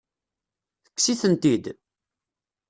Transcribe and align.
Tekkes-itent-id? 0.83 1.65